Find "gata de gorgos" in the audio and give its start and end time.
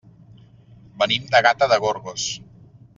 1.49-2.27